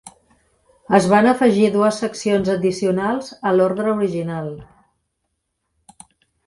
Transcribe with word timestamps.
Es 0.99 1.07
van 1.11 1.27
afegir 1.31 1.67
dues 1.75 1.99
seccions 2.05 2.51
addicionals 2.55 3.31
a 3.51 3.53
l'ordre 3.59 3.95
original. 3.99 4.53